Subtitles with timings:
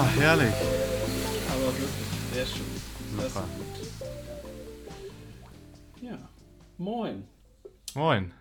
[0.00, 0.54] Ah, herrlich.
[1.50, 1.90] Aber wirklich,
[2.32, 2.64] sehr schön.
[3.16, 3.48] Das Super.
[6.00, 6.16] Ja,
[6.76, 7.24] moin.
[7.96, 8.32] Moin.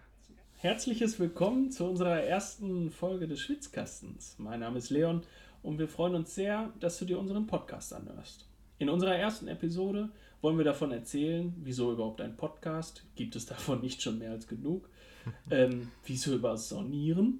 [0.57, 4.35] Herzliches Willkommen zu unserer ersten Folge des Schwitzkastens.
[4.37, 5.23] Mein Name ist Leon
[5.63, 8.47] und wir freuen uns sehr, dass du dir unseren Podcast anhörst.
[8.77, 10.09] In unserer ersten Episode
[10.41, 14.47] wollen wir davon erzählen, wieso überhaupt ein Podcast, gibt es davon nicht schon mehr als
[14.47, 14.87] genug,
[15.49, 17.39] ähm, wieso über das Saunieren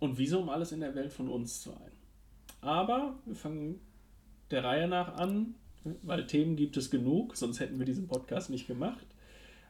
[0.00, 2.01] und wieso um alles in der Welt von uns zu ein.
[2.62, 3.80] Aber wir fangen
[4.50, 5.56] der Reihe nach an,
[6.02, 9.04] weil Themen gibt es genug, sonst hätten wir diesen Podcast nicht gemacht.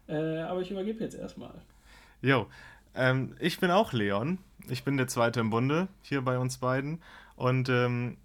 [0.06, 1.62] Äh, aber ich übergebe jetzt erstmal.
[2.20, 2.46] Jo,
[2.94, 4.38] ähm, ich bin auch Leon.
[4.68, 7.02] Ich bin der Zweite im Bunde hier bei uns beiden.
[7.34, 8.18] Und ähm,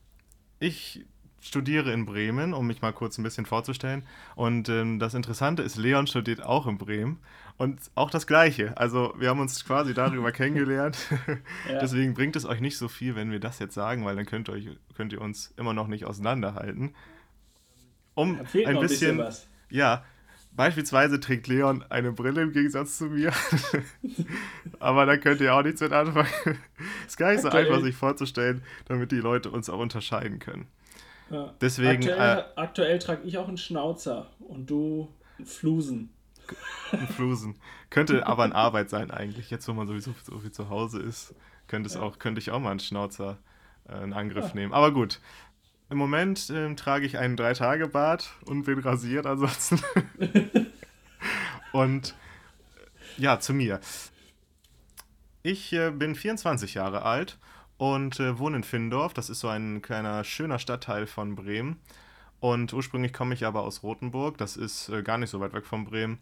[0.59, 1.05] ich
[1.47, 4.03] studiere in Bremen, um mich mal kurz ein bisschen vorzustellen.
[4.35, 7.19] Und ähm, das Interessante ist, Leon studiert auch in Bremen.
[7.57, 8.77] Und auch das Gleiche.
[8.77, 10.97] Also wir haben uns quasi darüber kennengelernt.
[11.67, 11.79] Ja.
[11.79, 14.47] Deswegen bringt es euch nicht so viel, wenn wir das jetzt sagen, weil dann könnt
[14.49, 16.93] ihr, euch, könnt ihr uns immer noch nicht auseinanderhalten.
[18.13, 19.47] Um ein noch ein bisschen, bisschen was.
[19.69, 20.03] Ja,
[20.51, 23.31] beispielsweise trägt Leon eine Brille im Gegensatz zu mir.
[24.79, 26.27] Aber da könnt ihr auch nichts mit anfangen.
[27.07, 30.67] Ist gar nicht so Aktuell- einfach, sich vorzustellen, damit die Leute uns auch unterscheiden können.
[31.29, 31.53] Ja.
[31.61, 36.09] Deswegen, äh, aktuell, aktuell trage ich auch einen Schnauzer und du einen Flusen.
[36.91, 37.55] Ein Flusen.
[37.89, 39.49] Könnte aber eine Arbeit sein eigentlich.
[39.49, 41.35] Jetzt, wo man sowieso so viel zu Hause ist,
[41.67, 42.01] könnte, es Ja.
[42.01, 43.37] auch, könnte ich auch mal einen Schnauzer
[43.89, 44.53] äh, in Angriff Ja.
[44.55, 44.73] nehmen.
[44.73, 45.19] Aber gut.
[45.89, 49.79] Im Moment ähm, trage ich einen Drei-Tage-Bart und bin rasiert ansonsten.
[51.71, 52.15] und
[53.17, 53.79] äh, ja, zu mir.
[55.43, 57.37] Ich äh, bin 24 Jahre alt
[57.77, 59.13] und äh, wohne in Findorf.
[59.13, 61.79] Das ist so ein kleiner, schöner Stadtteil von Bremen.
[62.39, 64.37] Und ursprünglich komme ich aber aus Rothenburg.
[64.37, 66.19] Das ist äh, gar nicht so weit weg von Bremen.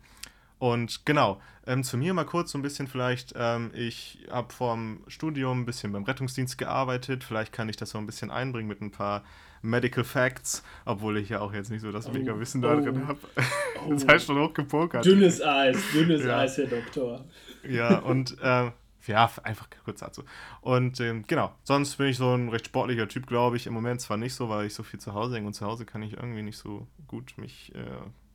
[0.58, 3.34] Und genau, ähm, zu mir mal kurz so ein bisschen vielleicht.
[3.38, 7.24] Ähm, ich habe vorm Studium ein bisschen beim Rettungsdienst gearbeitet.
[7.24, 9.24] Vielleicht kann ich das so ein bisschen einbringen mit ein paar
[9.62, 12.82] Medical Facts, obwohl ich ja auch jetzt nicht so das Oh, mega Wissen da oh,
[12.82, 13.20] drin habe.
[13.86, 13.94] oh.
[13.94, 15.04] Das heißt schon hochgepokert.
[15.04, 16.40] Dünnes Eis, dünnes Ja.
[16.40, 17.26] Eis, Herr Doktor.
[17.68, 18.72] Ja, und ähm,
[19.08, 20.24] ja, einfach kurz dazu.
[20.62, 23.68] Und ähm, genau, sonst bin ich so ein recht sportlicher Typ, glaube ich.
[23.68, 25.86] Im Moment zwar nicht so, weil ich so viel zu Hause hänge und zu Hause
[25.86, 27.86] kann ich irgendwie nicht so gut mich äh,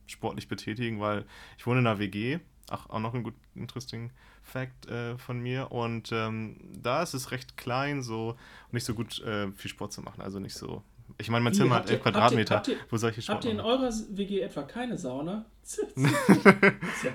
[0.07, 1.25] sportlich betätigen, weil
[1.57, 2.39] ich wohne in einer WG.
[2.69, 4.11] Ach, auch noch ein gut interesting
[4.43, 5.71] Fact äh, von mir.
[5.71, 8.37] Und ähm, da ist es recht klein so
[8.71, 10.21] nicht so gut äh, viel Sport zu machen.
[10.21, 10.83] Also nicht so.
[11.17, 13.59] Ich meine, mein Zimmer hat 11 Quadratmeter, habt ihr- wo solche Sport Habt ihr in
[13.59, 15.45] eurer WG etwa keine Sauna?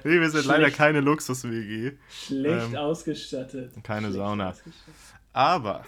[0.04, 0.76] Nee, wir sind leider Schlecht.
[0.76, 1.92] keine Luxus-WG.
[2.10, 3.72] Schlecht Ähm, ausgestattet.
[3.82, 4.50] keine Schlecht Sauna.
[4.50, 4.94] ausgestattet.
[5.32, 5.84] Aber,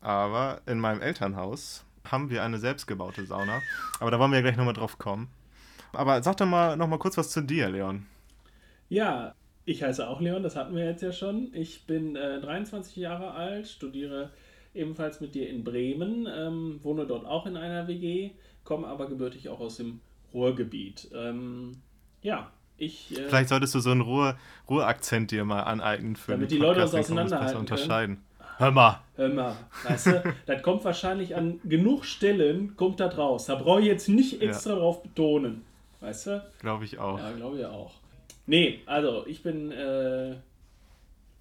[0.00, 3.60] aber in meinem Elternhaus haben wir eine selbstgebaute Sauna.
[4.00, 5.28] Aber da wollen wir ja gleich nochmal drauf kommen.
[5.92, 8.06] Aber sag doch mal nochmal kurz was zu dir, Leon.
[8.88, 9.34] Ja,
[9.64, 11.50] ich heiße auch Leon, das hatten wir jetzt ja schon.
[11.52, 14.30] Ich bin äh, 23 Jahre alt, studiere
[14.76, 18.30] ebenfalls mit dir in Bremen, ähm, wohne dort auch in einer WG,
[18.64, 20.00] komme aber gebürtig auch aus dem
[20.34, 21.08] Ruhrgebiet.
[21.14, 21.72] Ähm,
[22.22, 23.16] ja, ich.
[23.18, 24.36] Äh, Vielleicht solltest du so einen Ruhr,
[24.68, 27.60] Ruhr-Akzent dir mal aneignen für Damit die Leute uns auseinanderhalten können.
[27.60, 28.22] unterscheiden.
[28.58, 29.00] Hör mal.
[29.16, 33.46] Hör mal, weißt du, das kommt wahrscheinlich an genug Stellen, kommt das raus.
[33.46, 35.62] Da brauche ich jetzt nicht extra drauf betonen.
[36.00, 36.42] Weißt du?
[36.60, 37.18] Glaube ich auch.
[37.18, 37.92] Ja, glaube ich auch.
[38.46, 40.36] Nee, also ich bin äh,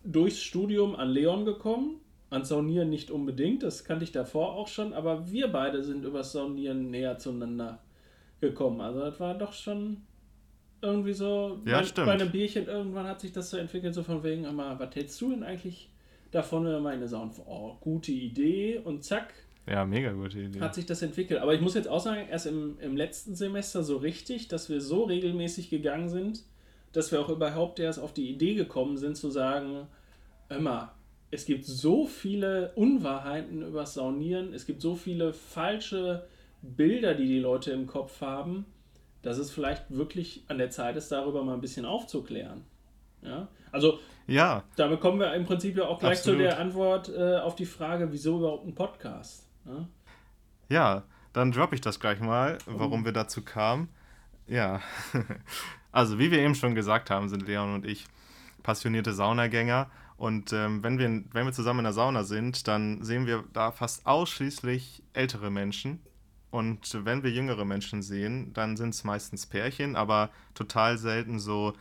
[0.03, 2.01] durchs Studium an Leon gekommen.
[2.29, 6.31] An Saunieren nicht unbedingt, das kannte ich davor auch schon, aber wir beide sind übers
[6.31, 7.79] Saunieren näher zueinander
[8.41, 8.81] gekommen.
[8.81, 10.01] Also das war doch schon
[10.81, 12.07] irgendwie so, Ja, bei, stimmt.
[12.07, 15.19] bei einem Bierchen irgendwann hat sich das so entwickelt, so von wegen, immer, was hältst
[15.21, 15.89] du denn eigentlich
[16.31, 17.47] davon, wenn in eine Sauna fahren?
[17.47, 19.33] Oh, gute Idee und zack,
[19.67, 20.59] Ja, mega gute Idee.
[20.59, 21.39] hat sich das entwickelt.
[21.39, 24.81] Aber ich muss jetzt auch sagen, erst im, im letzten Semester so richtig, dass wir
[24.81, 26.43] so regelmäßig gegangen sind,
[26.91, 29.87] dass wir auch überhaupt erst auf die Idee gekommen sind zu sagen,
[30.49, 30.93] immer,
[31.31, 36.27] es gibt so viele Unwahrheiten über Saunieren, es gibt so viele falsche
[36.61, 38.65] Bilder, die die Leute im Kopf haben,
[39.21, 42.63] dass es vielleicht wirklich an der Zeit ist, darüber mal ein bisschen aufzuklären.
[43.21, 43.47] Ja?
[43.71, 46.39] Also Ja, damit kommen wir im Prinzip ja auch gleich Absolut.
[46.39, 49.47] zu der Antwort äh, auf die Frage, wieso überhaupt ein Podcast?
[49.65, 49.87] Ja?
[50.69, 53.89] Ja, dann droppe ich das gleich mal, warum wir dazu kamen.
[54.47, 54.81] Ja,
[55.91, 58.05] also wie wir eben schon gesagt haben, sind Leon und ich
[58.63, 59.89] passionierte Saunagänger.
[60.17, 63.71] Und ähm, wenn, wir, wenn wir zusammen in der Sauna sind, dann sehen wir da
[63.71, 65.99] fast ausschließlich ältere Menschen.
[66.51, 71.73] Und wenn wir jüngere Menschen sehen, dann sind es meistens Pärchen, aber total selten so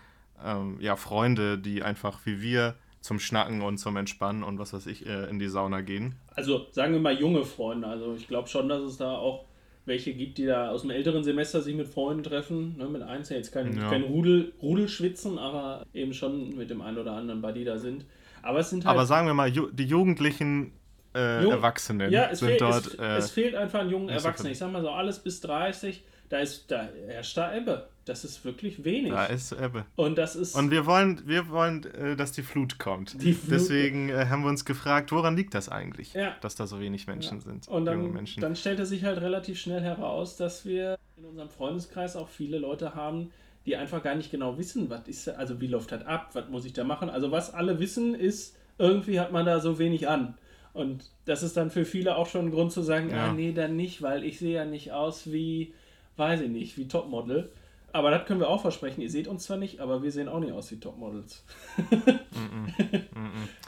[0.44, 4.86] ähm, ja, Freunde, die einfach wie wir zum Schnacken und zum Entspannen und was weiß
[4.86, 6.16] ich äh, in die Sauna gehen.
[6.34, 7.86] Also sagen wir mal junge Freunde.
[7.86, 9.44] Also ich glaube schon, dass es da auch
[9.86, 12.76] welche gibt, die da aus dem älteren Semester sich mit Freunden treffen.
[12.78, 13.90] Ne, mit ja jetzt kein, Ja.
[13.90, 18.06] kein Rudel, Rudelschwitzen, aber eben schon mit dem einen oder anderen Buddy da sind.
[18.44, 18.94] Aber es sind halt.
[18.96, 20.72] Aber sagen wir mal, die Jugendlichen
[21.14, 22.86] äh, Jung- Erwachsenen Ja, es, sind fehlt, dort.
[22.86, 24.52] es, äh, es fehlt einfach an jungen Erwachsenen.
[24.52, 27.88] Ich sag mal so, alles bis 30, da ist da herrscht da Ebbe.
[28.06, 29.12] Das ist wirklich wenig.
[29.12, 29.86] da ist Ebbe.
[29.96, 30.54] Und das ist.
[30.56, 33.22] Und wir wollen, wir wollen, äh, dass die Flut kommt.
[33.22, 36.34] Die Flut- Deswegen äh, haben wir uns gefragt, woran liegt das eigentlich, Ja.
[36.42, 38.40] dass da so wenig Menschen sind, Und junge dann, Menschen.
[38.42, 42.94] dann stellte sich halt relativ schnell heraus, dass wir in unserem Freundeskreis auch viele Leute
[42.94, 43.30] haben,
[43.66, 46.64] die einfach gar nicht genau wissen, was ist, also wie läuft das ab, was muss
[46.64, 47.08] ich da machen.
[47.08, 50.34] Also was alle wissen ist, irgendwie hat man da so wenig an.
[50.72, 53.26] Und das ist dann für viele auch schon ein Grund zu sagen, Ja.
[53.26, 55.72] ah nee, dann nicht, weil ich sehe ja nicht aus wie,
[56.16, 57.50] weiß ich nicht, wie Topmodel.
[57.92, 59.00] Aber das können wir auch versprechen.
[59.02, 61.44] Ihr seht uns zwar nicht, aber wir sehen auch nicht aus wie Topmodels.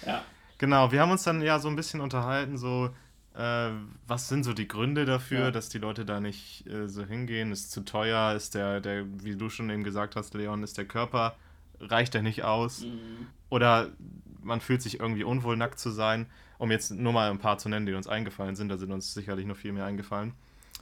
[0.06, 0.22] ja.
[0.58, 2.90] Genau, wir haben uns dann ja so ein bisschen unterhalten, so,
[3.36, 3.70] äh,
[4.06, 5.50] was sind so die Gründe dafür, Ja.
[5.50, 7.52] dass die Leute da nicht äh, so hingehen?
[7.52, 8.34] Ist zu teuer?
[8.34, 11.36] Ist der, der, wie du schon eben gesagt hast, Leon, ist der Körper,
[11.80, 12.82] reicht der nicht aus?
[12.82, 13.26] Mhm.
[13.50, 13.90] Oder
[14.42, 16.26] man fühlt sich irgendwie unwohl, nackt zu sein,
[16.58, 19.12] um jetzt nur mal ein paar zu nennen, die uns eingefallen sind, da sind uns
[19.12, 20.32] sicherlich noch viel mehr eingefallen.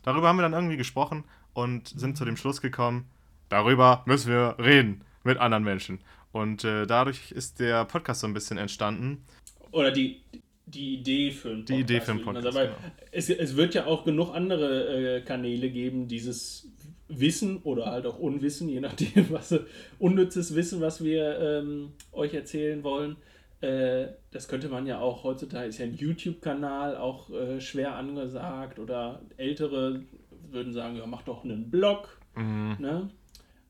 [0.02, 1.24] Darüber haben wir dann irgendwie gesprochen
[1.54, 3.06] und sind zu dem Schluss gekommen,
[3.48, 5.98] darüber müssen wir reden mit anderen Menschen.
[6.30, 9.24] Und äh, dadurch ist der Podcast so ein bisschen entstanden.
[9.70, 10.20] Oder die,
[10.66, 12.72] die Idee für einen Die Idee für einen mal Podcast, sagen.
[12.80, 12.92] genau.
[13.12, 16.70] Es, es wird ja auch genug andere äh, Kanäle geben, dieses
[17.08, 19.54] Wissen oder halt auch Unwissen, je nachdem, was
[19.98, 23.16] unnützes Wissen, was wir ähm, euch erzählen wollen.
[23.60, 28.78] Äh, das könnte man ja auch heutzutage, ist ja ein YouTube-Kanal auch äh, schwer angesagt
[28.78, 30.02] oder ältere
[30.50, 32.20] würden sagen, ja, mach doch einen Blog.
[32.36, 32.76] Mhm.
[32.78, 33.10] Ne?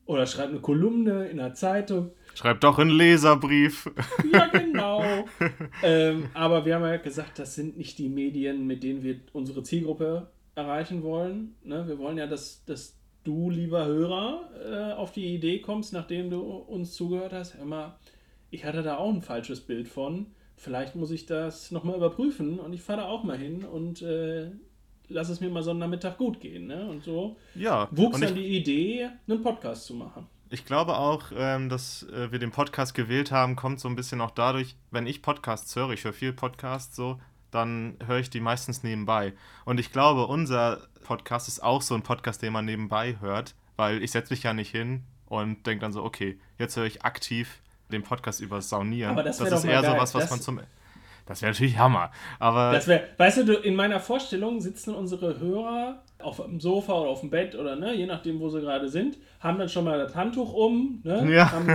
[0.07, 2.11] Oder schreib eine Kolumne in der Zeitung.
[2.35, 3.91] Schreibt doch einen Leserbrief.
[4.31, 5.03] Ja, genau.
[5.83, 9.63] ähm, aber wir haben ja gesagt, das sind nicht die Medien, mit denen wir unsere
[9.63, 11.55] Zielgruppe erreichen wollen.
[11.63, 11.87] Ne?
[11.89, 16.41] Wir wollen ja, dass, dass du, lieber Hörer, äh, auf die Idee kommst, nachdem du
[16.41, 17.57] uns zugehört hast.
[17.57, 17.99] Hör mal,
[18.51, 20.27] ich hatte da auch ein falsches Bild von.
[20.57, 24.51] Vielleicht muss ich das nochmal überprüfen und ich fahre da auch mal hin und äh,
[25.09, 26.67] lass es mir mal so einen Nachmittag gut gehen.
[26.67, 26.87] Ne?
[26.87, 30.27] Und so Ja, wuchs und dann die Idee, einen Podcast zu machen.
[30.51, 34.21] ich glaube auch, ähm, dass äh, wir den Podcast gewählt haben, kommt so ein bisschen
[34.21, 37.19] auch dadurch, wenn ich Podcasts höre, ich höre viel Podcasts so,
[37.51, 39.33] dann höre ich die meistens nebenbei.
[39.65, 44.03] Und ich glaube, unser Podcast ist auch so ein Podcast, den man nebenbei hört, weil
[44.03, 47.61] ich setze mich ja nicht hin und denke dann so, okay, jetzt höre ich aktiv
[47.93, 49.11] den Podcast über Saunieren.
[49.13, 49.93] Aber das wär ist eher geil.
[49.93, 50.61] sowas, was Das- man zum...
[51.27, 52.11] Das wäre natürlich Hammer.
[52.39, 57.11] Aber Das wäre, weißt du, in meiner Vorstellung sitzen unsere Hörer auf dem Sofa oder
[57.11, 59.99] auf dem Bett oder ne, je nachdem, wo sie gerade sind, haben dann schon mal
[59.99, 61.51] das Handtuch um, ne, Ja.
[61.53, 61.69] haben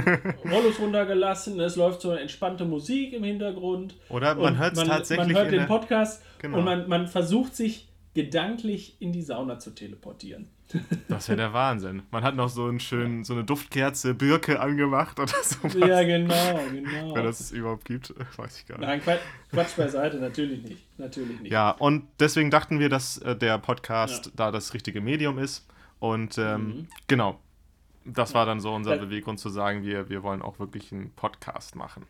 [0.51, 3.95] Rollos runtergelassen, es läuft so eine entspannte Musik im Hintergrund.
[4.09, 6.57] Oder man hört es tatsächlich Man hört den der- Podcast Genau.
[6.59, 10.47] und man, man versucht sich gedanklich in die Sauna zu teleportieren.
[11.07, 12.03] Das wäre der Wahnsinn.
[12.11, 15.67] Man hat noch so, einen schönen, so eine Duftkerze Birke angemacht oder so.
[15.79, 17.15] Ja, genau, genau.
[17.15, 18.87] Wenn das es überhaupt gibt, weiß ich gar nicht.
[18.87, 19.19] Nein, Quatsch,
[19.51, 20.83] Quatsch beiseite, natürlich nicht.
[20.99, 21.51] Natürlich nicht.
[21.51, 25.67] Ja, und deswegen dachten wir, dass äh, der Podcast da das richtige Medium ist.
[25.99, 26.87] Und ähm, Mhm.
[27.07, 27.39] genau,
[28.05, 29.01] das war dann so unser Ja.
[29.01, 32.05] Beweggrund zu sagen, wir, wir wollen auch wirklich einen Podcast machen.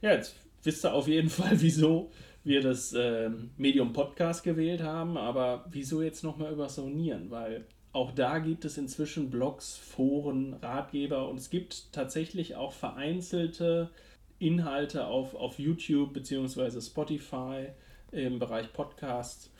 [0.00, 0.34] Ja, jetzt
[0.64, 2.10] wisst ihr auf jeden Fall, wieso
[2.44, 7.30] wir das ähm, Medium Podcast gewählt haben, aber wieso jetzt nochmal über Sonieren?
[7.30, 13.90] Weil auch da gibt es inzwischen Blogs, Foren, Ratgeber und es gibt tatsächlich auch vereinzelte
[14.38, 16.80] Inhalte auf, auf YouTube bzw.
[16.80, 17.68] Spotify
[18.12, 19.50] im Bereich Podcast.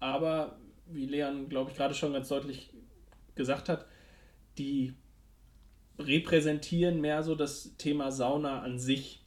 [0.00, 2.70] Aber wie Leon, glaube ich, gerade schon ganz deutlich
[3.34, 3.86] gesagt hat,
[4.58, 4.94] die
[5.98, 9.23] repräsentieren mehr so das Thema Sauna an sich.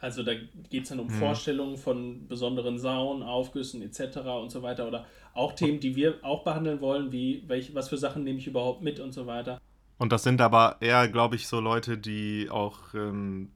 [0.00, 0.32] Also da
[0.70, 4.18] geht es dann um Vorstellungen von besonderen Saunen, Aufgüssen etc.
[4.40, 4.86] und so weiter.
[4.86, 8.46] Oder auch Themen, die wir auch behandeln wollen, wie welche, was für Sachen nehme ich
[8.46, 9.60] überhaupt mit und so weiter.
[9.98, 13.50] Und das sind aber eher, glaube ich, so Leute, die auch, ähm,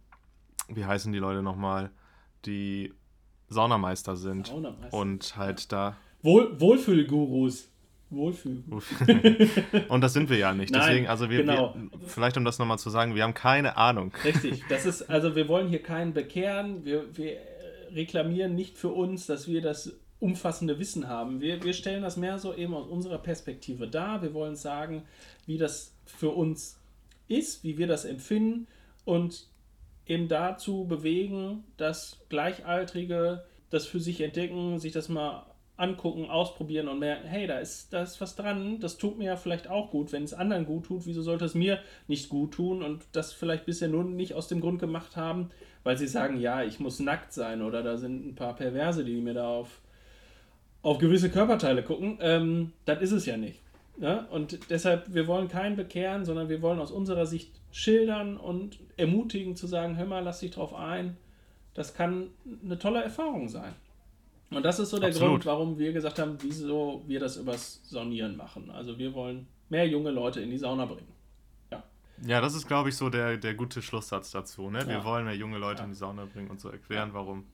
[0.69, 1.91] wie heißen die Leute nochmal,
[2.45, 2.93] die
[3.49, 4.49] Saunameister sind.
[4.49, 4.97] Saunameister.
[4.97, 5.97] Und halt da.
[6.23, 7.69] Wohl, Wohlfühlgurus.
[8.13, 8.63] Wohlfühl.
[9.89, 10.73] Und das sind wir ja nicht.
[10.73, 11.75] Nein, Deswegen, also wir, genau.
[11.75, 14.13] wir vielleicht um das nochmal zu sagen, wir haben keine Ahnung.
[14.25, 14.63] Richtig.
[14.69, 16.85] Das ist, also wir wollen hier keinen bekehren.
[16.85, 17.37] Wir, wir
[17.95, 21.41] reklamieren nicht für uns, dass wir das umfassende Wissen haben.
[21.41, 24.23] Wir, wir stellen das mehr so eben aus unserer Perspektive dar.
[24.23, 25.03] Wir wollen sagen,
[25.47, 26.79] wie das für uns
[27.29, 28.67] ist, wie wir das empfinden
[29.05, 29.49] und
[30.07, 35.47] eben dazu bewegen, dass Gleichaltrige das für sich entdecken, sich das mal
[35.83, 39.37] angucken, ausprobieren und merken, hey, da ist, da ist was dran, das tut mir ja
[39.37, 40.13] vielleicht auch gut.
[40.13, 43.67] Wenn es anderen gut tut, wieso sollte es mir nicht gut tun und das vielleicht
[43.67, 45.51] bisher nur nicht aus dem Grund gemacht haben,
[45.83, 49.21] weil sie sagen, ja, ich muss nackt sein oder da sind ein paar Perverse, die
[49.21, 49.81] mir da auf,
[50.83, 52.19] auf gewisse Körperteile gucken.
[52.21, 53.61] Ähm, das ist es ja nicht.
[54.01, 54.27] Ja?
[54.31, 59.57] Und deshalb, wir wollen keinen bekehren, sondern wir wollen aus unserer Sicht schildern und ermutigen
[59.57, 61.17] zu sagen, hör mal, lass dich drauf ein.
[61.75, 62.29] Das kann
[62.65, 63.73] eine tolle Erfahrung sein.
[64.55, 65.31] Und das ist so der Absolut.
[65.31, 68.71] Grund, warum wir gesagt haben, wieso wir das übers Saunieren machen.
[68.71, 71.13] Also wir wollen mehr junge Leute in die Sauna bringen.
[71.71, 71.83] Ja,
[72.27, 74.71] ja das ist, glaube ich, so der, der gute Schlusssatz dazu.
[74.71, 74.87] Ne?
[74.87, 75.05] Wir ja.
[75.05, 75.85] wollen mehr junge Leute ja.
[75.85, 77.45] in die Sauna bringen und so erklären, warum.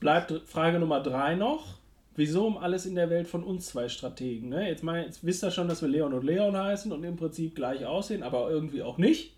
[0.00, 1.78] Bleibt Frage Nummer drei noch.
[2.18, 4.48] Wieso um alles in der Welt von uns zwei Strategen?
[4.48, 4.68] Ne?
[4.68, 7.54] Jetzt, mal, jetzt wisst ihr schon, dass wir Leon und Leon heißen und im Prinzip
[7.54, 9.35] gleich aussehen, aber irgendwie auch nicht.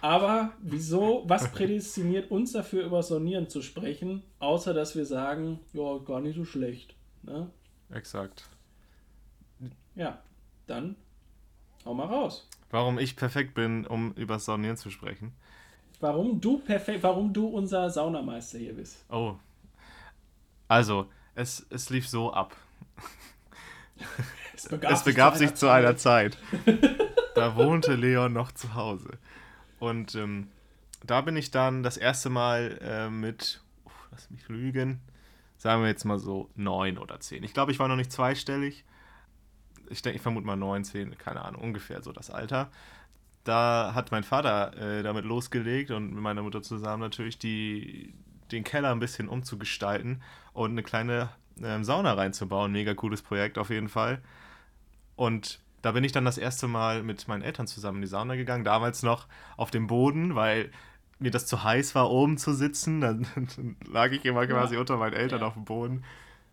[0.00, 5.98] Aber wieso, was prädestiniert uns dafür, über Sonieren zu sprechen, außer dass wir sagen, ja,
[5.98, 6.94] gar nicht so schlecht.
[7.22, 7.50] Ne?
[7.90, 8.48] Exakt.
[9.94, 10.18] Ja,
[10.66, 10.96] dann
[11.84, 12.48] hau mal raus.
[12.70, 15.32] Warum ich perfekt bin, um über Sonieren zu sprechen.
[16.00, 19.04] Warum du perfekt, warum du unser Saunameister hier bist.
[19.10, 19.36] Oh.
[20.68, 22.56] Also, es, es lief so ab.
[24.54, 26.38] Es begab, es begab sich, zu einer Zeit.
[27.34, 29.18] da wohnte Leon noch zu Hause.
[29.84, 30.48] Und ähm,
[31.04, 35.00] da bin ich dann das erste Mal äh, mit, oh, lass mich lügen,
[35.58, 37.44] sagen wir jetzt mal so neun oder zehn.
[37.44, 38.84] Ich glaube, ich war noch nicht zweistellig.
[39.90, 42.70] Ich denke, ich vermute mal neun, zehn, keine Ahnung, ungefähr so das Alter.
[43.44, 48.14] Da hat mein Vater äh, damit losgelegt und mit meiner Mutter zusammen natürlich die,
[48.52, 50.22] den Keller ein bisschen umzugestalten
[50.54, 51.28] und eine kleine
[51.62, 52.72] ähm, Sauna reinzubauen.
[52.72, 54.22] Mega cooles Projekt auf jeden Fall.
[55.14, 58.36] Und da bin ich dann das erste Mal mit meinen Eltern zusammen in die Sauna
[58.36, 59.26] gegangen, damals noch
[59.58, 60.70] auf dem Boden, weil
[61.18, 63.02] mir das zu heiß war, oben zu sitzen.
[63.02, 64.80] Dann, dann lag ich immer quasi ja.
[64.80, 65.46] unter meinen Eltern ja.
[65.46, 66.02] auf dem Boden.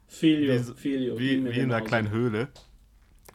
[0.08, 2.50] Filio, wie, Filio, wie, wie in einer kleinen Höhle.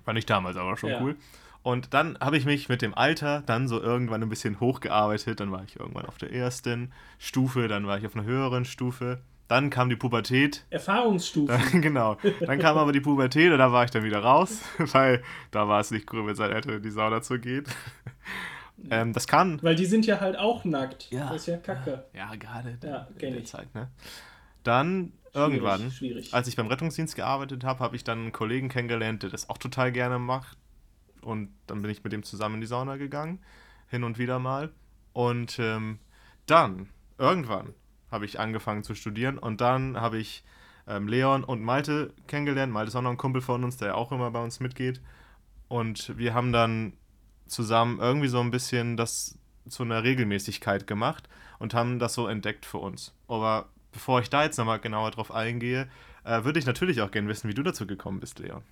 [0.04, 1.00] Fand ich damals aber schon ja.
[1.00, 1.16] cool.
[1.62, 5.40] Und dann habe ich mich mit dem Alter dann so irgendwann ein bisschen hochgearbeitet.
[5.40, 9.22] Dann war ich irgendwann auf der ersten Stufe, dann war ich auf einer höheren Stufe.
[9.48, 10.64] Dann kam die Pubertät.
[10.70, 11.80] Erfahrungsstufen.
[11.80, 12.16] genau.
[12.40, 15.80] Dann kam aber die Pubertät und da war ich dann wieder raus, weil da war
[15.80, 17.64] es nicht cool, mit seinen Eltern in die Sauna zu gehen.
[18.90, 19.62] ähm, das kann.
[19.62, 21.10] Weil die sind ja halt auch nackt.
[21.10, 21.28] Ja.
[21.28, 22.04] Das ist ja kacke.
[22.12, 23.88] Ja, gerade ja, in der Zeit, ne?
[24.64, 26.34] Dann schwierig, irgendwann, schwierig.
[26.34, 29.58] als ich beim Rettungsdienst gearbeitet habe, habe ich dann einen Kollegen kennengelernt, der das auch
[29.58, 30.58] total gerne macht.
[31.20, 33.40] Und dann bin ich mit dem zusammen in die Sauna gegangen,
[33.88, 34.70] hin und wieder mal.
[35.12, 36.00] Und ähm,
[36.46, 36.88] dann,
[37.18, 37.74] irgendwann,
[38.10, 40.44] habe ich angefangen zu studieren und dann habe ich
[40.86, 42.72] ähm, Leon und Malte kennengelernt.
[42.72, 45.00] Malte ist auch noch ein Kumpel von uns, der auch immer bei uns mitgeht.
[45.68, 46.92] Und wir haben dann
[47.46, 52.64] zusammen irgendwie so ein bisschen das zu einer Regelmäßigkeit gemacht und haben das so entdeckt
[52.64, 53.14] für uns.
[53.26, 55.88] Aber bevor ich da jetzt nochmal genauer drauf eingehe,
[56.24, 58.62] äh, würde ich natürlich auch gerne wissen, wie du dazu gekommen bist, Leon.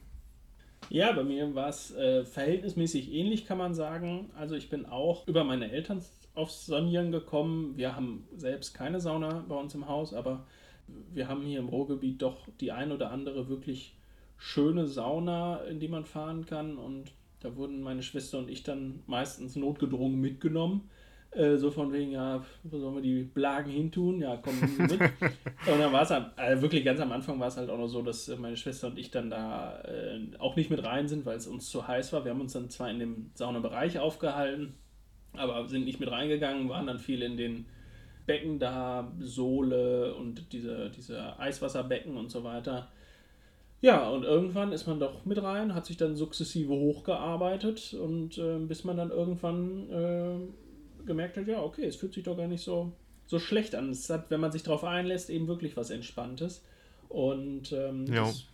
[0.91, 4.31] Ja, bei mir war es äh, verhältnismäßig ähnlich, kann man sagen.
[4.37, 6.03] Also ich bin auch über meine Eltern
[6.35, 7.77] aufs Sonieren gekommen.
[7.77, 10.47] Wir haben selbst keine Sauna bei uns im Haus, aber
[11.13, 13.97] wir haben hier im Ruhrgebiet doch die ein oder andere wirklich
[14.37, 16.77] schöne Sauna, in die man fahren kann.
[16.77, 20.91] Und da wurden meine Schwester und ich dann meistens notgedrungen mitgenommen.
[21.31, 24.21] Äh, so von wegen, ja, wo sollen wir die Blagen hintun?
[24.21, 24.93] Ja, Sie mit.
[25.01, 28.03] und dann war es äh, wirklich ganz am Anfang war es halt auch noch so,
[28.03, 31.49] dass meine Schwester und ich dann da äh, auch nicht mit rein sind, weil es
[31.49, 32.25] uns zu heiß war.
[32.25, 34.75] Wir haben uns dann zwar in dem Saunabereich aufgehalten,
[35.37, 37.67] aber sind nicht mit reingegangen, waren dann viel in den
[38.27, 42.89] Becken da, Sohle und diese, diese Eiswasserbecken und so weiter.
[43.81, 48.59] Ja, und irgendwann ist man doch mit rein, hat sich dann sukzessive hochgearbeitet und äh,
[48.59, 52.65] bis man dann irgendwann äh, gemerkt hat, ja, okay, es fühlt sich doch gar nicht
[52.65, 52.93] so,
[53.27, 53.91] so schlecht an.
[53.91, 56.65] Es hat, wenn man sich darauf einlässt, eben wirklich was Entspanntes.
[57.11, 58.47] Und ähm, das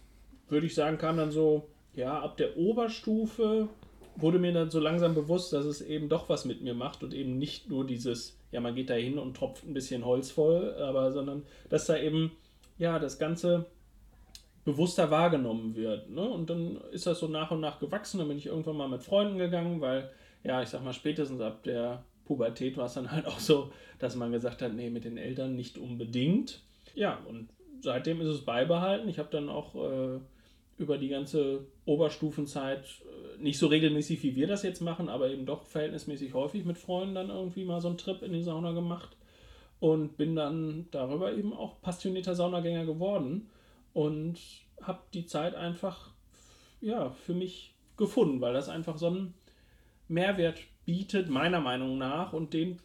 [0.48, 3.68] würde ich sagen, kam dann so, ja, ab der Oberstufe
[4.16, 7.14] wurde mir dann so langsam bewusst, dass es eben doch was mit mir macht und
[7.14, 10.74] eben nicht nur dieses, ja, man geht da hin und tropft ein bisschen Holz voll,
[10.74, 12.32] aber sondern dass da eben,
[12.78, 13.66] ja, das Ganze
[14.64, 16.10] bewusster wahrgenommen wird.
[16.10, 16.22] Ne?
[16.22, 18.18] Und dann ist das so nach und nach gewachsen.
[18.18, 20.10] Dann bin ich irgendwann mal mit Freunden gegangen, weil,
[20.44, 24.16] ja, ich sag mal, spätestens ab der Pubertät war es dann halt auch so, dass
[24.16, 26.60] man gesagt hat, nee, mit den Eltern nicht unbedingt.
[26.94, 27.48] Ja, und
[27.80, 29.08] seitdem ist es beibehalten.
[29.08, 30.20] Ich habe dann auch äh,
[30.80, 35.44] über die ganze Oberstufenzeit äh, nicht so regelmäßig, wie wir das jetzt machen, aber eben
[35.44, 39.14] doch verhältnismäßig häufig mit Freunden dann irgendwie mal so einen Trip in die Sauna gemacht
[39.78, 43.50] und bin dann darüber eben auch passionierter Saunagänger geworden
[43.92, 44.38] und
[44.80, 46.12] habe die Zeit einfach
[46.80, 49.34] ja für mich gefunden, weil das einfach so einen
[50.08, 52.32] Mehrwert bietet, meiner Meinung nach.
[52.32, 52.78] Und den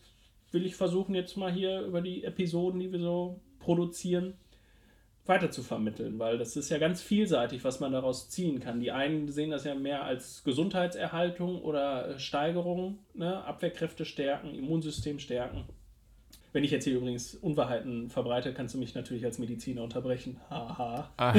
[0.51, 4.33] will ich versuchen jetzt mal hier über die Episoden, die wir so produzieren,
[5.25, 8.79] weiter zu vermitteln, weil das ist ja ganz vielseitig, was man daraus ziehen kann.
[8.79, 13.43] Die einen sehen das ja mehr als Gesundheitserhaltung oder äh, Steigerung, ne?
[13.43, 15.65] Abwehrkräfte stärken, Immunsystem stärken.
[16.55, 20.39] Wenn ich jetzt hier übrigens Unwahrheiten verbreite, kannst du mich natürlich als Mediziner unterbrechen.
[20.49, 21.11] Haha.
[21.17, 21.35] Ah.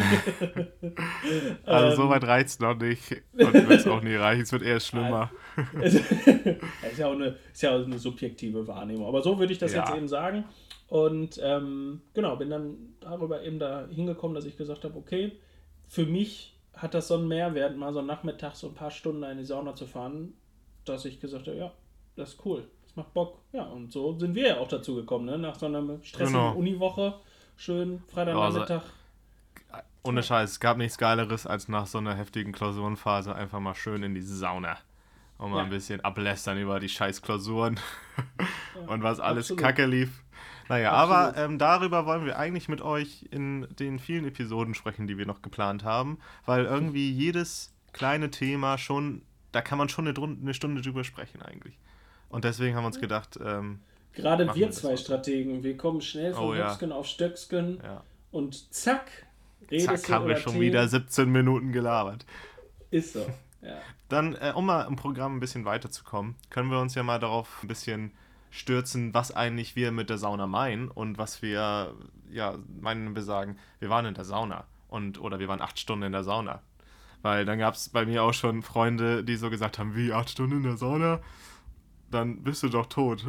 [1.65, 3.23] also so weit reicht es noch nicht.
[3.33, 4.43] Und wird es auch nie reichen.
[4.43, 5.31] Es wird eher schlimmer.
[5.81, 9.07] ist, ja auch eine, ist ja auch eine subjektive Wahrnehmung.
[9.07, 9.87] Aber so würde ich das ja.
[9.87, 10.45] jetzt eben sagen.
[10.89, 15.33] Und ähm, genau, bin dann darüber eben da hingekommen, dass ich gesagt habe, okay,
[15.87, 19.39] für mich hat das so einen Mehrwert, mal so Nachmittag so ein paar Stunden in
[19.39, 20.35] die Sauna zu fahren,
[20.85, 21.73] dass ich gesagt habe, ja,
[22.17, 23.39] das ist cool macht Bock.
[23.53, 25.39] Ja, und so sind wir ja auch dazu gekommen, ne?
[25.39, 26.55] Nach so einer stressigen genau.
[26.55, 27.15] Uniwoche,
[27.57, 28.83] schön Freitagnachmittag.
[29.71, 33.75] Also, ohne Scheiß, es gab nichts Geileres, als nach so einer heftigen Klausurenphase einfach mal
[33.75, 34.79] schön in die Sauna.
[35.39, 35.65] Und mal ja.
[35.65, 37.79] ein bisschen ablästern über die scheiß Klausuren
[38.75, 39.63] ja, und was alles absolut.
[39.63, 40.25] kacke lief.
[40.69, 41.37] Naja, absolut.
[41.37, 45.27] aber ähm, darüber wollen wir eigentlich mit euch in den vielen Episoden sprechen, die wir
[45.27, 49.23] noch geplant haben, weil irgendwie jedes kleine Thema schon,
[49.53, 51.79] da kann man schon eine, eine Stunde drüber sprechen eigentlich.
[52.29, 53.39] Und deswegen haben wir uns gedacht.
[53.43, 53.81] Ähm,
[54.13, 56.97] Gerade wir zwei Strategen, wir kommen schnell von oh, Höchsken ja.
[56.97, 58.03] auf Stöcksken ja.
[58.31, 59.11] und zack,
[59.79, 60.65] zack haben wir schon Themen.
[60.65, 62.25] wieder 17 Minuten gelabert.
[62.91, 63.27] Ist so.
[63.61, 63.79] Ja.
[64.09, 67.63] Dann, äh, um mal im Programm ein bisschen weiterzukommen, können wir uns ja mal darauf
[67.63, 68.13] ein bisschen
[68.51, 71.95] stürzen, was eigentlich wir mit der Sauna meinen und was wir,
[72.31, 76.05] ja, meinen wir sagen, wir waren in der Sauna und oder wir waren acht Stunden
[76.05, 76.63] in der Sauna.
[77.23, 80.31] Weil dann gab es bei mir auch schon Freunde, die so gesagt haben, wie acht
[80.31, 81.21] Stunden in der Sauna?
[82.11, 83.25] Dann bist du doch tot.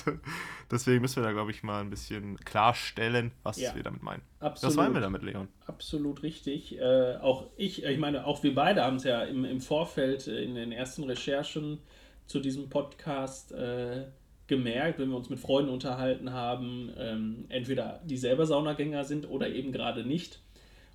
[0.70, 4.22] Deswegen müssen wir da, glaube ich, mal ein bisschen klarstellen, was ja, wir damit meinen.
[4.40, 4.70] Absolut.
[4.70, 5.48] Was meinen wir damit, Leon?
[5.66, 6.78] Absolut richtig.
[6.78, 10.42] Äh, auch ich, ich meine, auch wir beide haben es ja im, im Vorfeld äh,
[10.42, 11.80] in den ersten Recherchen
[12.26, 14.06] zu diesem Podcast äh,
[14.46, 19.48] gemerkt, wenn wir uns mit Freunden unterhalten haben, ähm, entweder die selber Saunagänger sind oder
[19.48, 20.40] eben gerade nicht,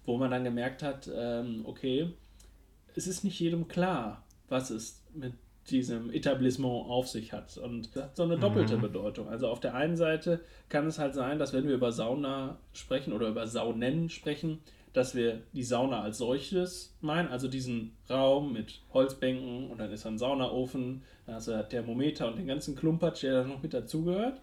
[0.05, 2.13] wo man dann gemerkt hat, ähm, okay,
[2.95, 5.33] es ist nicht jedem klar, was es mit
[5.69, 7.57] diesem Etablissement auf sich hat.
[7.57, 8.81] Und das hat so eine doppelte mhm.
[8.81, 9.29] Bedeutung.
[9.29, 13.13] Also auf der einen Seite kann es halt sein, dass wenn wir über Sauna sprechen
[13.13, 14.59] oder über Saunen sprechen,
[14.93, 20.05] dass wir die Sauna als solches meinen, also diesen Raum mit Holzbänken und dann ist
[20.05, 23.73] ein Saunaofen, dann hast du das Thermometer und den ganzen Klumpatsch, der da noch mit
[23.73, 24.41] dazugehört.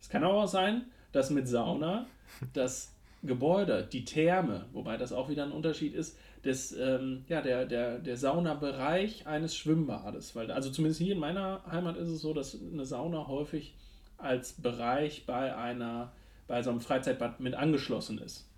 [0.00, 2.06] Es kann aber auch sein, dass mit Sauna
[2.52, 7.66] das Gebäude, die Therme, wobei das auch wieder ein Unterschied ist, des, ähm, ja, der,
[7.66, 10.34] der, der Saunabereich eines Schwimmbades.
[10.34, 13.74] Weil, also zumindest hier in meiner Heimat ist es so, dass eine Sauna häufig
[14.16, 16.12] als Bereich bei einer,
[16.46, 18.48] bei so einem Freizeitbad mit angeschlossen ist.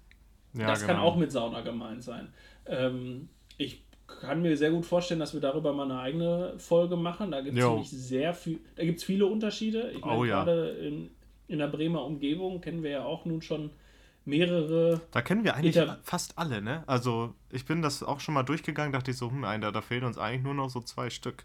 [0.54, 0.92] Ja, das genau.
[0.92, 2.32] kann auch mit Sauna gemeint sein.
[2.66, 7.30] Ähm, ich kann mir sehr gut vorstellen, dass wir darüber mal eine eigene Folge machen.
[7.30, 9.90] Da gibt es sehr viel, da gibt es viele Unterschiede.
[9.92, 10.44] Ich meine, oh, ja.
[10.44, 11.10] gerade in,
[11.48, 13.70] in der Bremer Umgebung kennen wir ja auch nun schon
[14.24, 15.00] mehrere.
[15.10, 16.84] Da kennen wir eigentlich Inter fast alle, ne?
[16.86, 20.04] Also ich bin das auch schon mal durchgegangen, dachte ich so, hm, da, da fehlen
[20.04, 21.44] uns eigentlich nur noch so zwei Stück.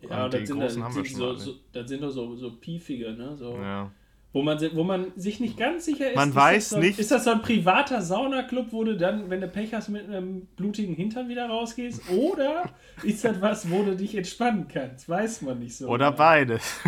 [0.00, 3.12] Ja, die sind da, haben wir schon so, so, Das sind doch so, so piefige,
[3.12, 3.36] ne?
[3.36, 3.90] So, ja.
[4.32, 6.16] Wo man, wo man sich nicht ganz sicher ist.
[6.16, 6.98] Man ist weiß so, nicht.
[6.98, 10.42] Ist das so ein privater Saunaclub, wo du dann, wenn du Pech hast, mit einem
[10.56, 12.02] blutigen Hintern wieder rausgehst?
[12.10, 12.68] Oder
[13.02, 15.08] ist das was, wo du dich entspannen kannst?
[15.08, 15.88] Weiß man nicht so.
[15.88, 16.78] Oder beides.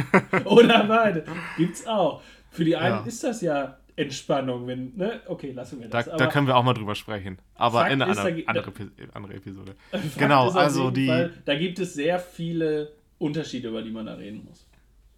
[0.45, 1.25] Oder beide.
[1.57, 2.21] Gibt's auch.
[2.51, 3.07] Für die einen ja.
[3.07, 5.21] ist das ja Entspannung, wenn, ne?
[5.27, 6.07] Okay, lassen wir das.
[6.07, 7.39] Da, da können wir auch mal drüber sprechen.
[7.55, 8.73] Aber Fakt in einer andere, andere,
[9.13, 9.75] andere Episode.
[10.17, 11.09] genau, also die.
[11.09, 14.67] Fall, da gibt es sehr viele Unterschiede, über die man da reden muss.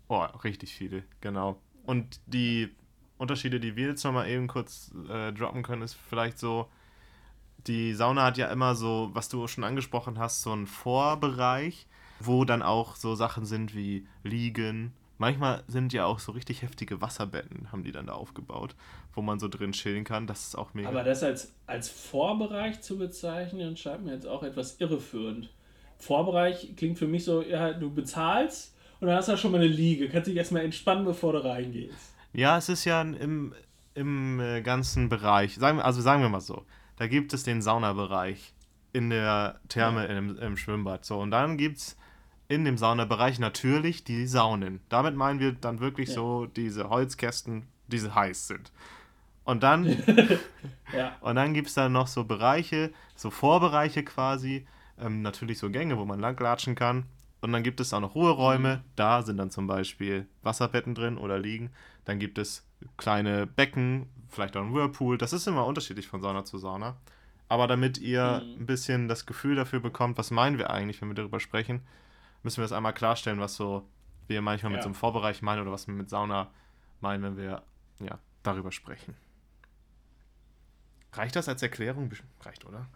[0.08, 1.60] Oh, richtig viele, genau.
[1.84, 2.70] Und die
[3.18, 6.66] Unterschiede, die wir jetzt nochmal eben kurz äh, droppen können, ist vielleicht so,
[7.66, 11.86] die Sauna hat ja immer so, was du schon angesprochen hast, so einen Vorbereich,
[12.18, 17.02] wo dann auch so Sachen sind wie Liegen, Manchmal sind ja auch so richtig heftige
[17.02, 18.74] Wasserbetten, haben die dann da aufgebaut,
[19.12, 20.26] wo man so drin chillen kann.
[20.26, 20.88] Das ist auch mega.
[20.88, 25.50] Aber das als, als Vorbereich zu bezeichnen, scheint mir jetzt auch etwas irreführend.
[25.98, 29.58] Vorbereich klingt für mich so, ja, du bezahlst und dann hast du ja schon mal
[29.58, 30.08] eine Liege.
[30.08, 32.14] Kannst dich erstmal entspannen, bevor du reingehst.
[32.32, 33.52] Ja, es ist ja im,
[33.92, 36.64] im äh, ganzen Bereich, sagen wir, also sagen wir mal so,
[36.96, 38.54] da gibt es den Saunabereich
[38.94, 40.16] in der Therme ja.
[40.16, 41.04] im, im Schwimmbad.
[41.04, 41.98] So, und dann gibt es
[42.50, 44.80] in dem Saunabereich natürlich die Saunen.
[44.88, 46.16] Damit meinen wir dann wirklich ja.
[46.16, 48.72] so diese Holzkästen, die heiß sind.
[49.44, 49.86] Und dann,
[50.92, 51.16] ja.
[51.20, 54.66] und dann gibt es dann noch so Bereiche, so Vorbereiche quasi,
[55.00, 57.04] ähm, natürlich so Gänge, wo man langlatschen kann.
[57.40, 58.90] Und dann gibt es auch noch Ruheräume, mhm.
[58.96, 61.70] da sind dann zum Beispiel Wasserbetten drin oder liegen.
[62.04, 65.18] Dann gibt es kleine Becken, vielleicht auch ein Whirlpool.
[65.18, 66.96] Das ist immer unterschiedlich von Sauna zu Sauna.
[67.48, 68.62] Aber damit ihr mhm.
[68.62, 71.82] ein bisschen das Gefühl dafür bekommt, was meinen wir eigentlich, wenn wir darüber sprechen,
[72.42, 73.86] müssen wir das einmal klarstellen, was so
[74.26, 74.76] wir manchmal ja.
[74.76, 76.50] mit so einem Vorbereich meinen oder was wir mit Sauna
[77.00, 77.62] meinen, wenn wir
[77.98, 79.14] ja, darüber sprechen.
[81.12, 82.12] Reicht das als Erklärung?
[82.42, 82.86] Reicht, oder?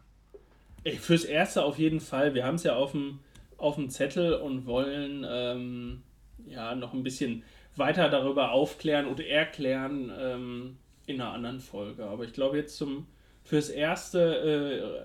[1.01, 2.35] Fürs Erste auf jeden Fall.
[2.35, 3.21] Wir haben es ja auf dem,
[3.57, 6.03] auf dem Zettel und wollen ähm,
[6.47, 7.43] ja noch ein bisschen
[7.77, 10.77] weiter darüber aufklären oder erklären ähm,
[11.07, 12.07] in einer anderen Folge.
[12.07, 13.07] Aber ich glaube, jetzt zum
[13.45, 14.19] fürs Erste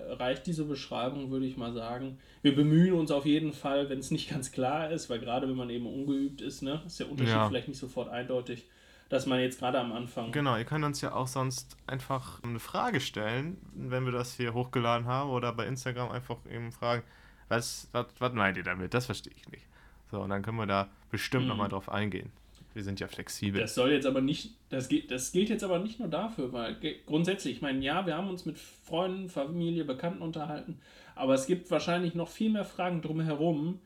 [0.08, 2.18] äh, reicht diese Beschreibung, würde ich mal sagen.
[2.42, 5.56] Wir bemühen uns auf jeden Fall, wenn es nicht ganz klar ist, weil gerade wenn
[5.56, 7.48] man eben ungeübt ist, ne, ist der Unterschied Ja.
[7.48, 8.66] vielleicht nicht sofort eindeutig,
[9.10, 10.32] dass man jetzt gerade am Anfang.
[10.32, 14.54] Genau, ihr könnt uns ja auch sonst einfach eine Frage stellen, wenn wir das hier
[14.54, 17.02] hochgeladen haben oder bei Instagram einfach eben fragen,
[17.48, 18.94] was, was, was meint ihr damit?
[18.94, 19.66] Das verstehe ich nicht.
[20.10, 21.48] So, und dann können wir da bestimmt Mhm.
[21.50, 22.30] nochmal drauf eingehen.
[22.72, 23.60] Wir sind ja flexibel.
[23.60, 26.76] Das soll jetzt aber nicht, das, geht, das gilt jetzt aber nicht nur dafür, weil
[27.06, 30.78] grundsätzlich, ich meine, ja, wir haben uns mit Freunden, Familie, Bekannten unterhalten,
[31.16, 33.80] aber es gibt wahrscheinlich noch viel mehr Fragen drumherum.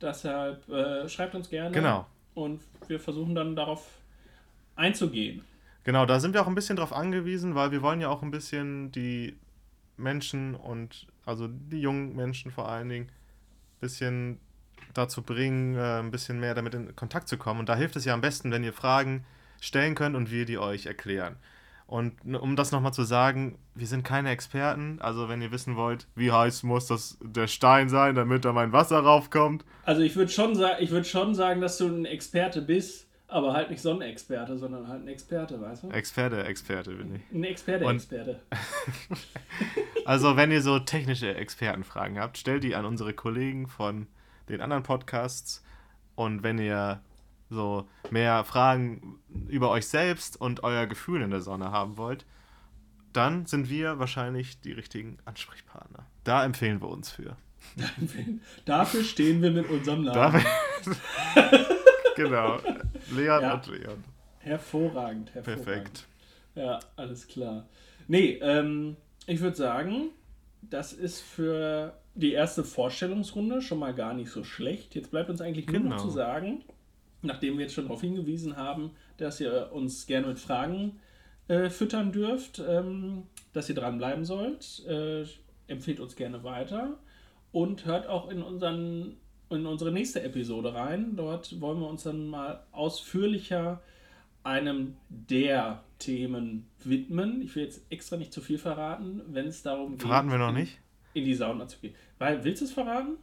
[0.00, 2.06] Deshalb äh, schreibt uns gerne Genau.
[2.34, 3.86] und wir versuchen dann darauf
[4.74, 5.44] einzugehen.
[5.84, 8.30] Genau, da sind wir auch ein bisschen drauf angewiesen, weil wir wollen ja auch ein
[8.30, 9.36] bisschen die
[9.98, 14.40] Menschen und also die jungen Menschen vor allen Dingen ein bisschen
[14.94, 17.60] dazu bringen, äh, ein bisschen mehr damit in Kontakt zu kommen.
[17.60, 19.24] Und da hilft es ja am besten, wenn ihr Fragen
[19.60, 21.36] stellen könnt und wir die euch erklären.
[21.86, 24.98] Und um das nochmal zu sagen, wir sind keine Experten.
[25.00, 28.72] Also wenn ihr wissen wollt, wie heiß muss das der Stein sein, damit da mein
[28.72, 29.64] Wasser raufkommt.
[29.84, 33.54] Also ich würde schon, sa ich würd schon sagen, dass du ein Experte bist, aber
[33.54, 35.90] halt nicht Sonnenexperte, sondern halt ein Experte, weißt du?
[35.90, 37.22] Experte, Experte bin ich.
[37.34, 38.40] Ein Experte, Und- Experte.
[40.06, 44.06] Also, wenn ihr so technische Expertenfragen habt, stellt die an unsere Kollegen von
[44.50, 45.64] den anderen Podcasts.
[46.14, 47.00] Und wenn ihr
[47.48, 52.24] so mehr Fragen über euch selbst und euer Gefühl in der Sonne haben wollt,
[53.12, 56.06] dann sind wir wahrscheinlich die richtigen Ansprechpartner.
[56.22, 57.36] Da empfehlen wir uns für.
[58.64, 60.44] Dafür stehen wir mit unserem Namen.
[62.16, 62.58] Genau.
[63.12, 63.54] Leon Ja.
[63.54, 64.04] und Leon.
[64.40, 65.64] Hervorragend, hervorragend.
[65.64, 66.06] Perfekt.
[66.54, 67.66] Ja, alles klar.
[68.08, 70.10] Nee, ähm, ich würde sagen,
[70.60, 74.94] das ist für die erste Vorstellungsrunde schon mal gar nicht so schlecht.
[74.94, 75.96] Jetzt bleibt uns eigentlich nur Genau.
[75.96, 76.62] noch zu sagen,
[77.22, 81.00] nachdem wir jetzt schon darauf hingewiesen haben, dass ihr uns gerne mit Fragen
[81.48, 84.84] äh, füttern dürft, ähm, dass ihr dranbleiben sollt.
[84.86, 85.24] Äh,
[85.66, 86.98] empfehlt uns gerne weiter
[87.52, 89.16] und hört auch in, unseren,
[89.50, 91.16] in unsere nächste Episode rein.
[91.16, 93.82] Dort wollen wir uns dann mal ausführlicher
[94.42, 97.42] einem der Themen widmen.
[97.42, 100.52] Ich will jetzt extra nicht zu viel verraten, wenn es darum geht, Verraten wir noch
[100.52, 100.78] nicht?
[101.14, 101.94] In die Sauna zu gehen.
[102.18, 103.16] Weil, willst du es verraten?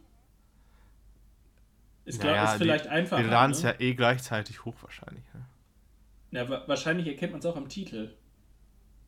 [2.04, 3.22] Ist, Naja, ist vielleicht die, einfacher.
[3.22, 3.70] Wir laden es ne?
[3.70, 5.24] ja eh gleichzeitig hoch wahrscheinlich.
[5.34, 5.40] Ne?
[6.30, 8.10] Ja, wa- wahrscheinlich erkennt man es auch am Titel.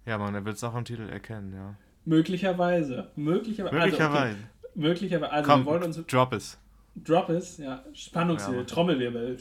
[0.06, 1.76] Ja, man, er wird es auch am Titel erkennen, ja.
[2.04, 3.10] Möglicherweise.
[3.16, 3.74] Möglicherweise.
[3.76, 4.18] Möglicherweise.
[4.22, 4.44] Also, okay.
[4.74, 5.32] Möglicherweise.
[5.32, 6.06] Also, Komm, wir wollen uns.
[6.06, 6.58] drop es.
[6.96, 7.84] Drop es, ja.
[7.92, 8.66] Spannungswirbel, Ja.
[8.66, 9.38] Trommelwirbel.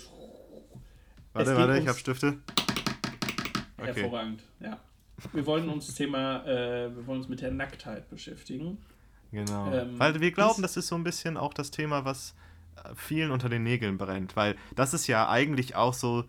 [1.33, 2.37] Warte, warte, ich habe Stifte.
[3.77, 3.93] Okay.
[3.93, 4.79] Hervorragend, ja.
[5.33, 8.77] Wir wollen uns Thema, äh, wir wollen uns mit der Nacktheit beschäftigen.
[9.31, 9.71] Genau.
[9.71, 12.35] Ähm, weil wir glauben, das ist so ein bisschen auch das Thema, was
[12.77, 14.35] äh, vielen unter den Nägeln brennt.
[14.35, 16.25] Weil das ist ja eigentlich auch so,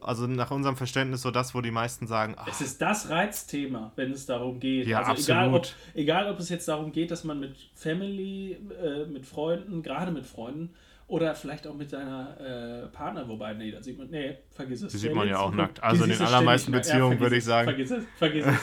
[0.00, 3.92] also nach unserem Verständnis so das, wo die meisten sagen, ach, Es ist das Reizthema,
[3.96, 4.86] wenn es darum geht.
[4.86, 5.76] Ja, also Egal ob, absolut.
[5.94, 10.26] egal, ob es jetzt darum geht, dass man mit Family, äh, mit Freunden, gerade mit
[10.26, 10.74] Freunden
[11.06, 14.92] oder vielleicht auch mit seiner äh, Partner, wobei, nee, da sieht man, nee, vergiss es.
[14.92, 15.82] Die sieht man ja auch nackt.
[15.82, 16.72] Also in den allermeisten.
[16.72, 17.64] Beziehungen vergiss würde ich sagen.
[17.68, 18.54] Vergiss es, vergiss es.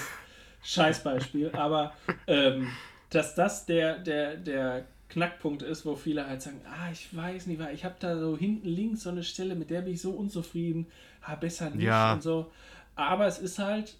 [0.73, 1.51] Scheißbeispiel.
[1.53, 1.93] Aber
[2.27, 2.67] ähm,
[3.11, 7.59] dass das der, der, der Knackpunkt ist, wo viele halt sagen, ah, ich weiß nicht,
[7.59, 10.11] weil ich habe da so hinten links so eine Stelle, mit der bin ich so
[10.11, 10.87] unzufrieden,
[11.21, 12.13] ah, besser nicht Ja.
[12.13, 12.51] und so.
[12.95, 13.95] Aber es ist halt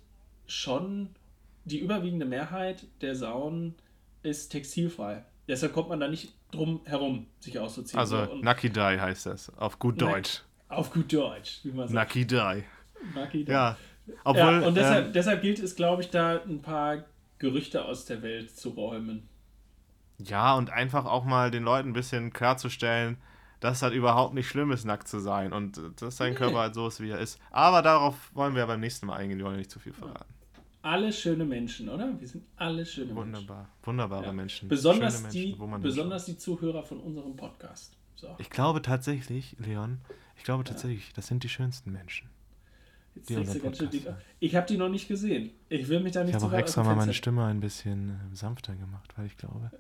[0.47, 1.09] schon
[1.65, 3.75] die überwiegende Mehrheit der Saunen
[4.23, 5.23] ist textilfrei.
[5.47, 7.99] Deshalb kommt man da nicht drum herum, sich auszuziehen.
[7.99, 9.51] also So, Die heißt das.
[9.57, 10.41] Auf gut Deutsch.
[10.69, 11.93] auf gut Deutsch, wie man sagt.
[13.15, 13.51] Nucky Die.
[13.51, 13.77] Ja.
[14.23, 17.03] Obwohl, ja, und deshalb, ähm, deshalb gilt es, glaube ich, da ein paar
[17.41, 19.27] Gerüchte aus der Welt zu räumen.
[20.19, 23.17] ja, und einfach auch mal den Leuten ein bisschen klarzustellen,
[23.59, 26.37] dass das überhaupt nicht schlimm ist, nackt zu sein und äh, dass dein Nee.
[26.37, 27.39] Körper halt so ist, wie er ist.
[27.51, 30.31] Aber darauf wollen wir beim nächsten Mal eingehen, wir wollen nicht zu viel verraten.
[30.83, 32.19] Alle schöne Menschen, oder?
[32.19, 33.33] Wir sind alle schöne Menschen.
[33.33, 33.69] Wunderbar.
[33.83, 34.33] Wunderbare Ja.
[34.33, 34.67] Menschen.
[34.67, 37.97] Besonders, die, Menschen, man besonders die Zuhörer von unserem Podcast.
[38.15, 39.99] So, Ich glaube tatsächlich, Leon,
[40.37, 42.29] ich glaube tatsächlich, das sind die schönsten Menschen.
[43.15, 44.07] Jetzt die legst du ganz schön dick.
[44.39, 45.51] Ich habe die noch nicht gesehen.
[45.69, 48.35] Ich will mich da nicht Ich habe auch extra mal meine Stimme ein bisschen äh,
[48.35, 49.71] sanfter gemacht, weil ich glaube,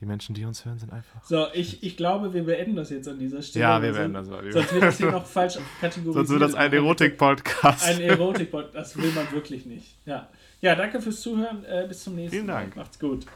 [0.00, 1.22] die Menschen, die uns hören, sind einfach.
[1.24, 3.62] So, ich, ich glaube, wir beenden das jetzt an dieser Stelle.
[3.64, 4.52] Ja, wir werden sonst- das mal.
[4.52, 6.14] Sonst wird das hier noch falsch kategorisiert.
[6.26, 7.86] Sonst wird das ein Erotik-Podcast.
[7.86, 9.96] Ein erotik das will man wirklich nicht.
[10.04, 10.28] Ja,
[10.60, 11.64] ja danke fürs Zuhören.
[11.64, 12.62] Äh, bis zum nächsten Vielen Mal.
[12.62, 12.76] Dank.
[12.76, 13.26] Macht's gut.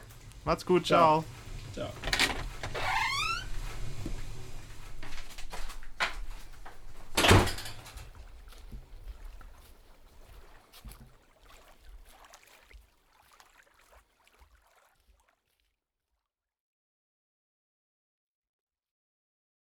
[0.43, 1.23] Macht's gut, ciao.
[1.73, 1.87] Ciao.